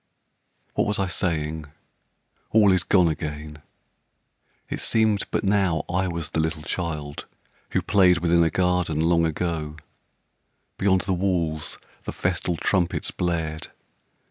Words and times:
What 0.73 0.87
was 0.87 0.97
I 0.97 1.05
saying? 1.05 1.65
All 2.49 2.71
is 2.71 2.83
gone 2.83 3.07
again. 3.07 3.61
It 4.67 4.79
seemed 4.79 5.25
but 5.29 5.43
now 5.43 5.83
I 5.87 6.07
was 6.07 6.31
the 6.31 6.39
little 6.39 6.63
child 6.63 7.27
Who 7.73 7.83
played 7.83 8.17
within 8.17 8.43
a 8.43 8.49
garden 8.49 8.99
long 8.99 9.27
ago. 9.27 9.75
Beyond 10.79 11.01
the 11.01 11.13
walls 11.13 11.77
the 12.01 12.11
festal 12.13 12.57
trumpets 12.57 13.11
blared. 13.11 13.67